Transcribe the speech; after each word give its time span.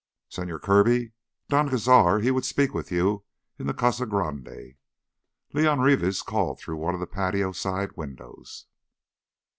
"Señor 0.31 0.59
Kirby, 0.59 1.11
Don 1.47 1.69
Cazar—he 1.69 2.31
would 2.31 2.43
speak 2.43 2.73
with 2.73 2.91
you 2.91 3.23
in 3.59 3.67
the 3.67 3.73
Casa 3.75 4.07
Grande," 4.07 4.73
León 5.53 5.83
Rivas 5.83 6.23
called 6.23 6.59
through 6.59 6.77
one 6.77 6.95
of 6.95 6.99
the 6.99 7.05
patio 7.05 7.51
side 7.51 7.91
windows. 7.95 8.65